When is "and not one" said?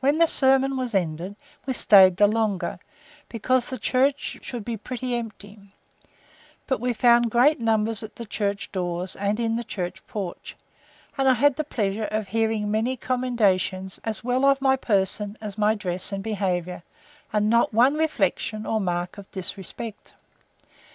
17.30-17.96